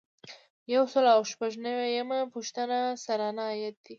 [0.73, 3.89] یو سل او شپږ نوي یمه پوښتنه سرانه عاید دی.